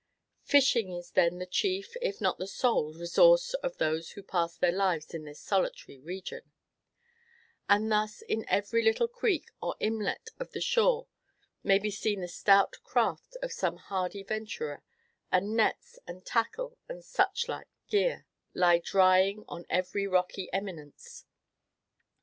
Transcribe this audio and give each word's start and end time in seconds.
Fishing 0.45 0.91
is 0.91 1.11
then 1.11 1.37
the 1.37 1.45
chief, 1.45 1.93
if 2.01 2.19
not 2.19 2.39
the 2.39 2.47
sole, 2.47 2.91
resource 2.91 3.53
of 3.61 3.77
those 3.77 4.13
who 4.13 4.23
pass 4.23 4.57
their 4.57 4.71
lives 4.71 5.13
in 5.13 5.25
this 5.25 5.39
solitary 5.39 5.99
region; 5.99 6.41
and 7.69 7.91
thus 7.91 8.23
in 8.23 8.43
every 8.49 8.81
little 8.83 9.07
creek 9.07 9.49
or 9.61 9.75
inlet 9.79 10.29
of 10.39 10.53
the 10.53 10.59
shore 10.59 11.05
may 11.61 11.77
be 11.77 11.91
seen 11.91 12.21
the 12.21 12.27
stout 12.27 12.77
craft 12.83 13.37
of 13.43 13.51
some 13.53 13.77
hardy 13.77 14.23
venturer, 14.23 14.81
and 15.31 15.55
nets, 15.55 15.99
and 16.07 16.25
tackle, 16.25 16.79
and 16.89 17.05
such 17.05 17.47
like 17.47 17.67
gear, 17.87 18.25
lie 18.55 18.79
drying 18.79 19.45
on 19.47 19.67
every 19.69 20.07
rocky 20.07 20.51
eminence. 20.51 21.25